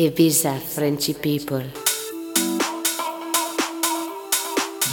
Ibiza 0.00 0.54
Frenchy 0.54 1.12
People. 1.12 1.64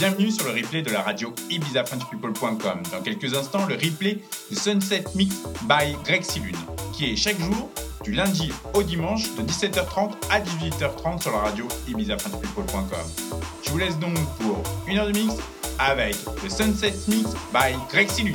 Bienvenue 0.00 0.32
sur 0.32 0.46
le 0.46 0.60
replay 0.60 0.82
de 0.82 0.90
la 0.90 1.02
radio 1.02 1.32
ibizafrenchpeople.com. 1.48 2.82
Dans 2.90 3.02
quelques 3.04 3.32
instants, 3.32 3.66
le 3.66 3.76
replay 3.76 4.18
de 4.50 4.56
Sunset 4.56 5.04
Mix 5.14 5.36
by 5.62 5.96
Greg 6.04 6.24
Silune, 6.24 6.56
qui 6.92 7.12
est 7.12 7.14
chaque 7.14 7.38
jour 7.38 7.70
du 8.02 8.10
lundi 8.10 8.50
au 8.74 8.82
dimanche 8.82 9.32
de 9.36 9.42
17h30 9.42 10.14
à 10.28 10.40
18h30 10.40 11.22
sur 11.22 11.30
la 11.30 11.38
radio 11.38 11.68
ibizafrenchpeople.com. 11.86 13.40
Je 13.62 13.70
vous 13.70 13.78
laisse 13.78 13.96
donc 14.00 14.16
pour 14.40 14.60
une 14.88 14.98
heure 14.98 15.06
de 15.06 15.16
mix 15.16 15.34
avec 15.78 16.16
le 16.42 16.50
Sunset 16.50 16.94
Mix 17.06 17.30
by 17.52 17.76
Greg 17.92 18.08
Silune. 18.08 18.34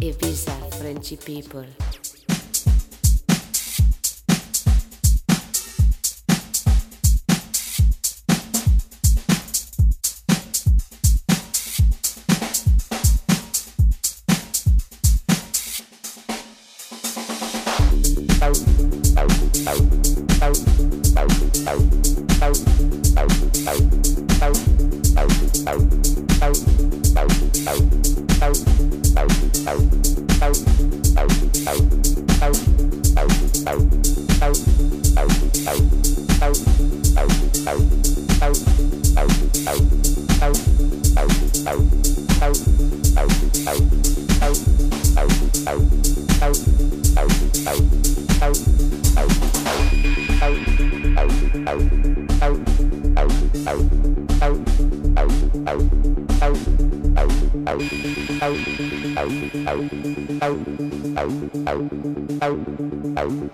Ibiza 0.00 0.52
Frenchy 0.78 1.16
People. 1.16 1.66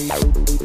You're 0.00 0.12
alright, 0.12 0.60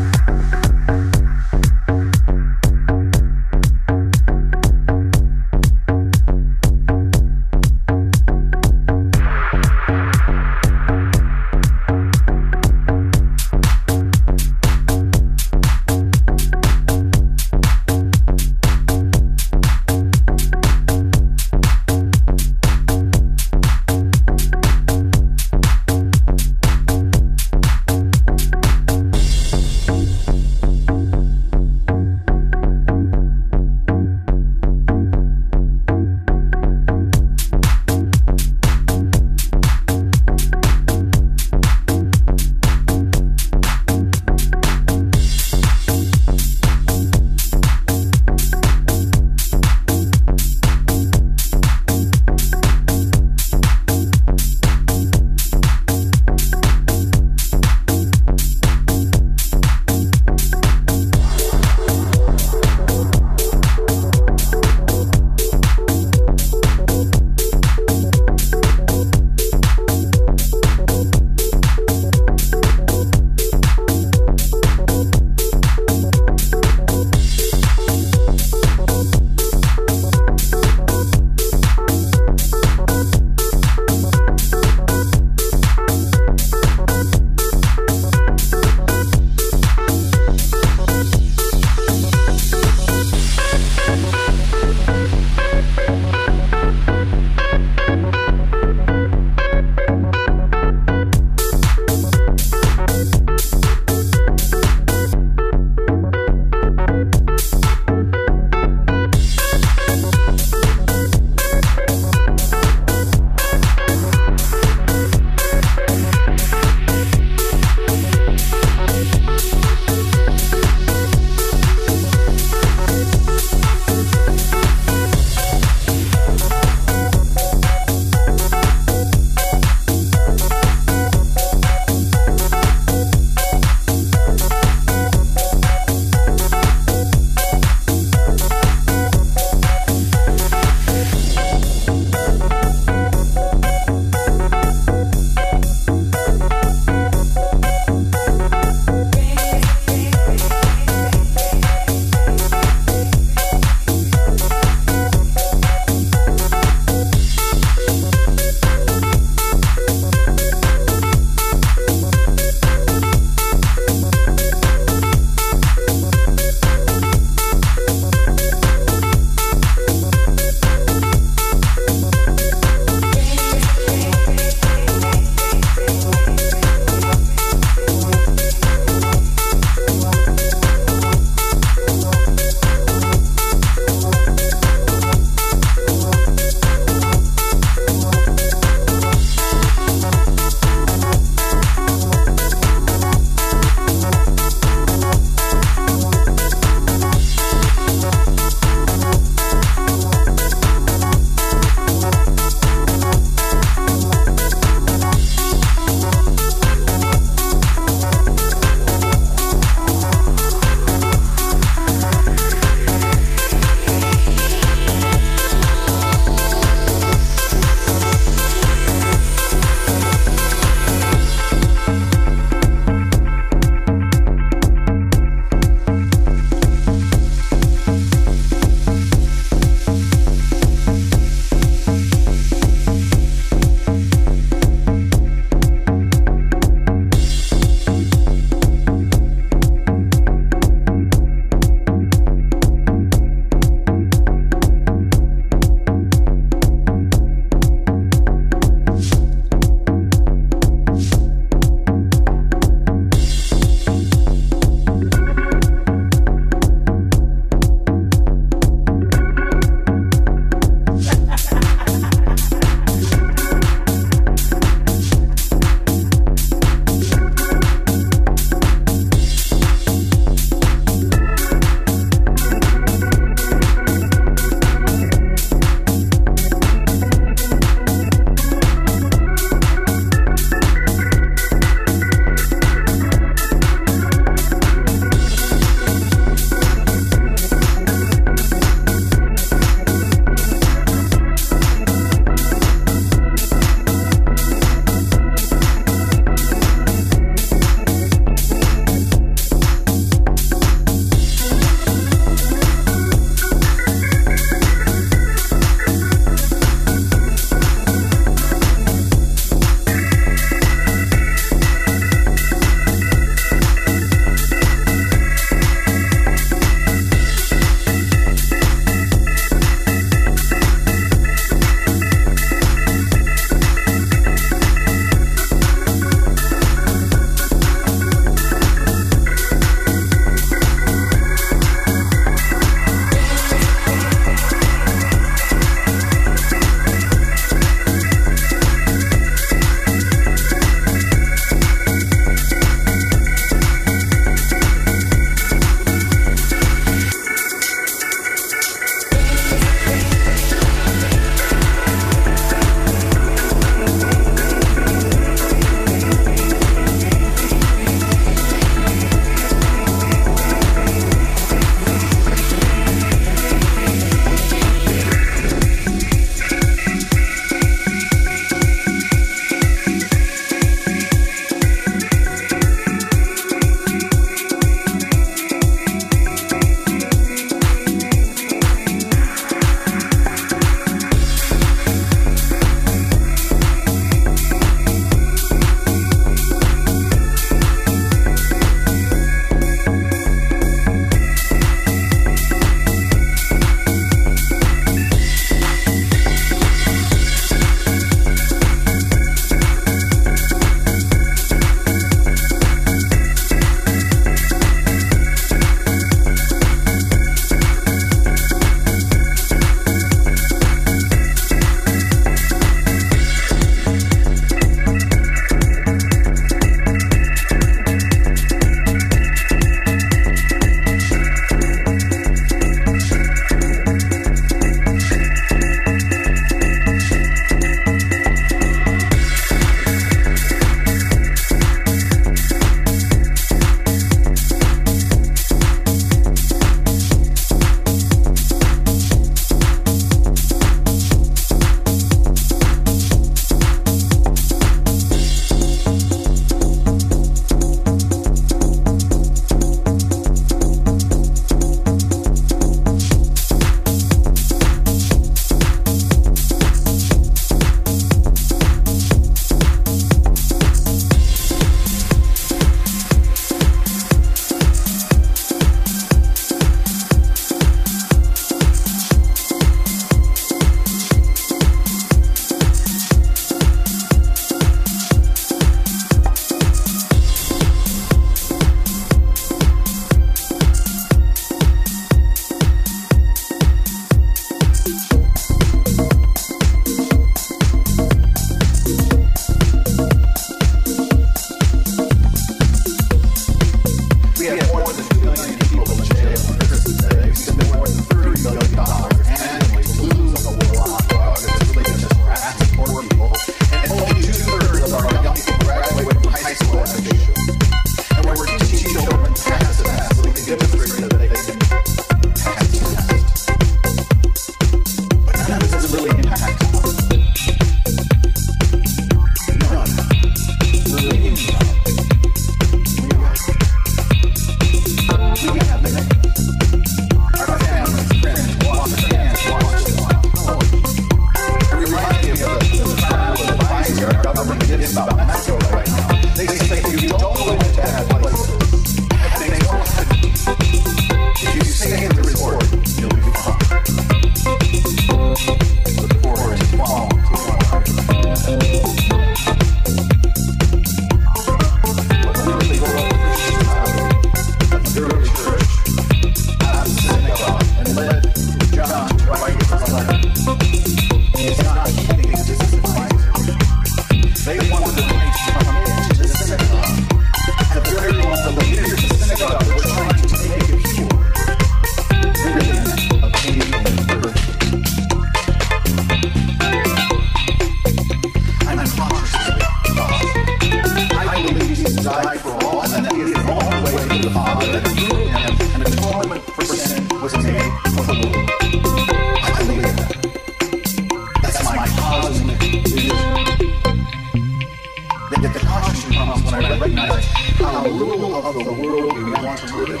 the 597.84 597.90
rule 597.90 598.34
of 598.36 598.54
the 598.54 598.72
world 598.72 599.12
we 599.12 599.30
want 599.30 599.58
to 599.58 599.76
live 599.76 599.90
in. 599.90 600.00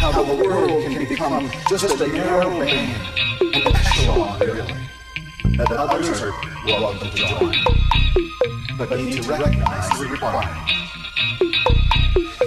How 0.00 0.10
the 0.10 0.34
world 0.42 0.82
can 0.90 1.06
become 1.06 1.50
just 1.68 2.00
a 2.00 2.06
narrow 2.06 2.48
band, 2.58 2.96
an 3.42 3.76
echelon, 3.76 4.40
really, 4.40 4.74
that 5.58 5.70
others 5.70 6.22
are 6.22 6.32
welcome 6.64 7.10
to 7.10 7.14
join, 7.14 7.56
but 8.78 8.90
need 8.96 9.22
to 9.22 9.28
recognize 9.28 9.90
the 9.98 10.06
requirement. 10.06 10.70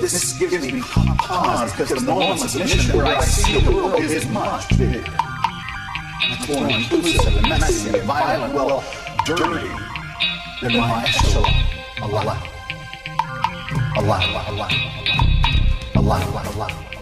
This 0.01 0.39
gives 0.39 0.71
me 0.73 0.81
pause 0.81 1.71
because 1.73 2.03
the 2.03 2.11
moments 2.11 2.55
mission 2.55 2.97
where 2.97 3.05
I 3.05 3.21
see 3.21 3.59
the 3.59 3.71
world 3.75 4.01
is 4.01 4.27
much 4.29 4.69
bigger. 4.75 5.03
It's 6.23 6.49
more 6.49 6.67
inclusive 6.67 7.37
and 7.37 7.47
messy 7.47 7.89
and 7.95 8.07
violent, 8.07 8.55
well, 8.55 8.83
dirty 9.23 9.69
than 10.63 10.77
my 10.77 11.03
echelon. 11.03 11.53
A 12.01 12.52
lot. 14.01 14.23
A 14.23 14.31
lot, 14.31 14.47
a 15.95 16.01
lot, 16.01 16.23
a 16.23 16.31
lot, 16.31 16.45
a 16.45 16.57
lot, 16.57 16.92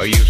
a 0.00 0.08
lot, 0.08 0.29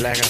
like 0.00 0.25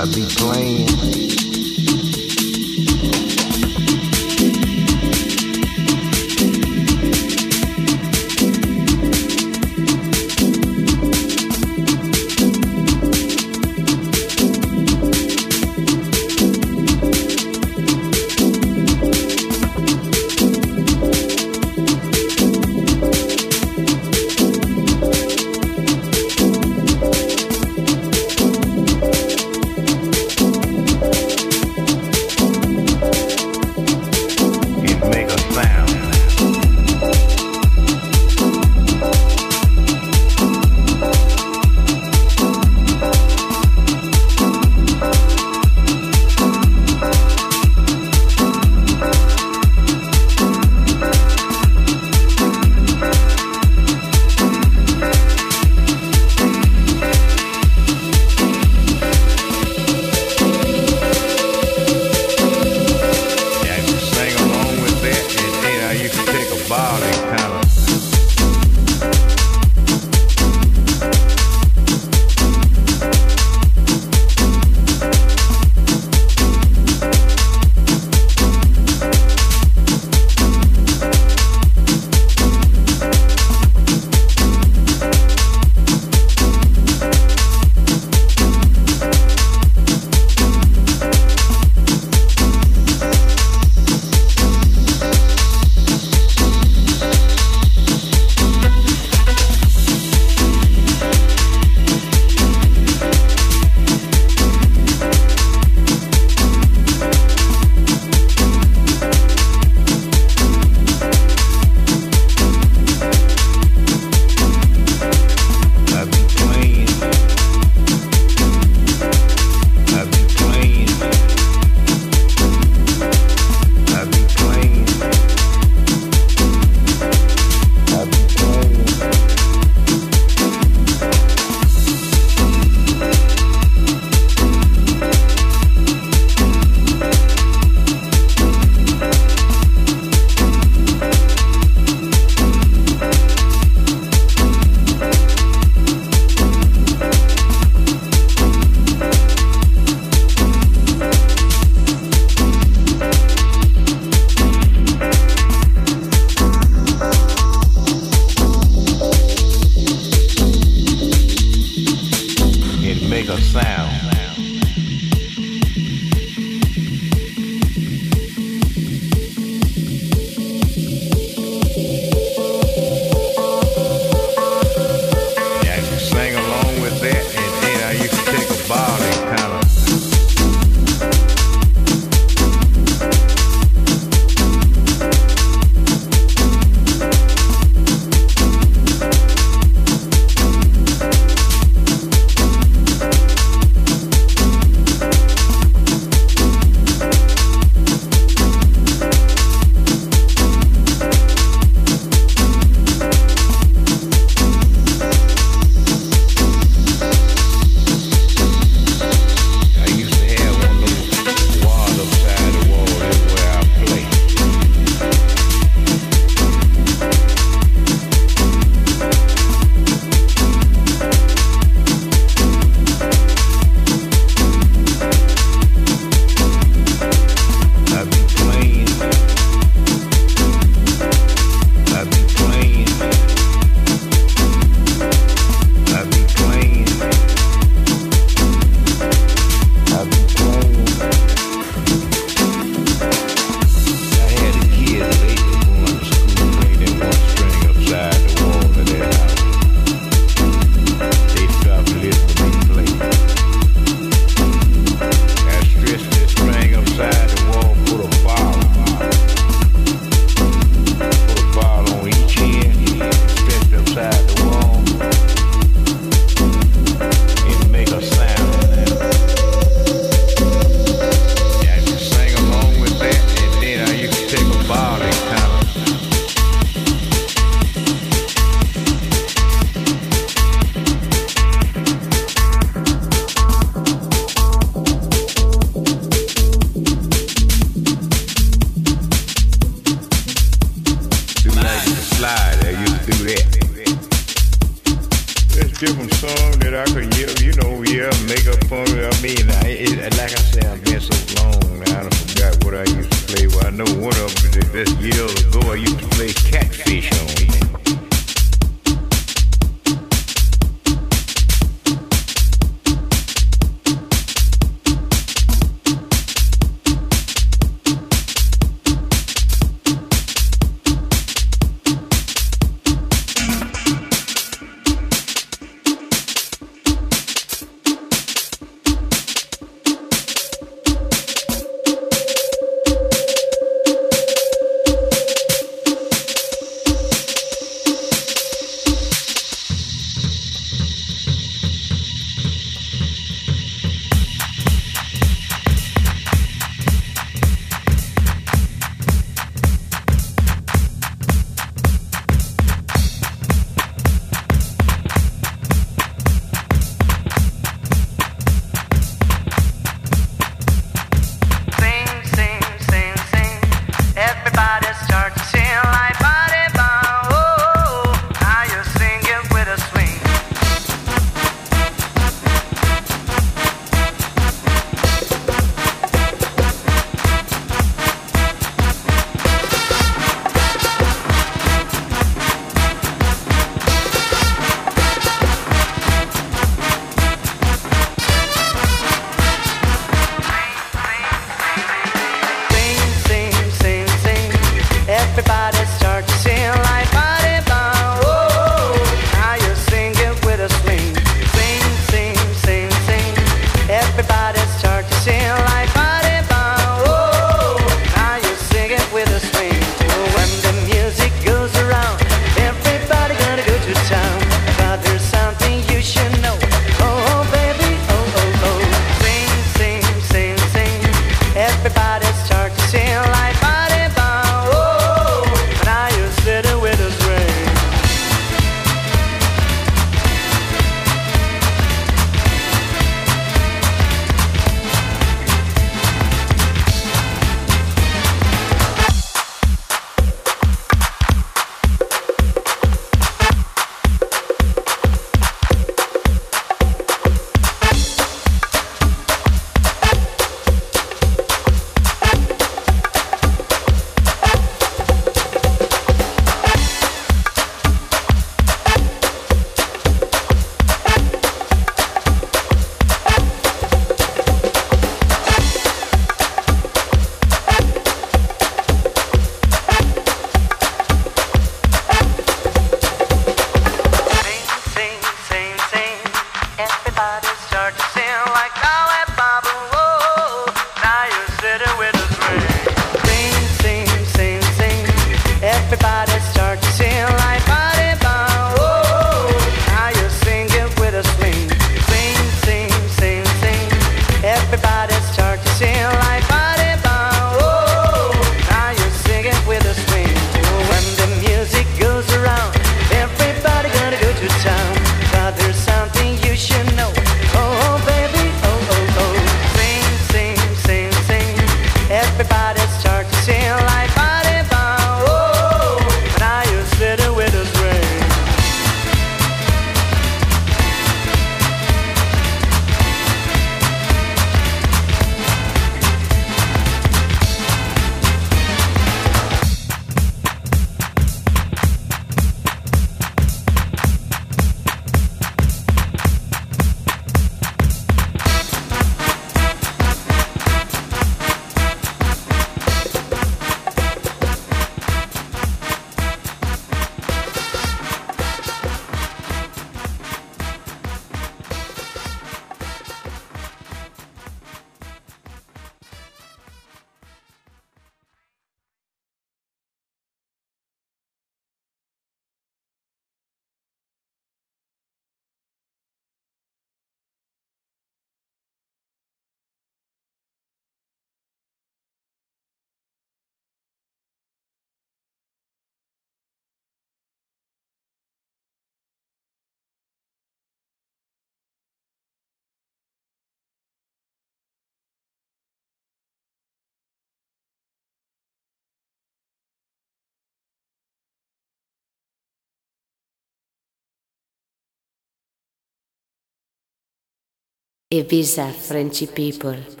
Ibiza 598.11 598.73
Frenchy 598.73 599.25
people. 599.25 600.00